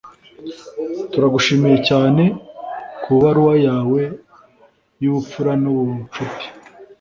Turagushimiye 1.11 1.77
cyane 1.89 2.23
kubaruwa 3.03 3.53
yawe 3.67 4.01
yubupfura 5.01 5.51
nubucuti 5.61 6.45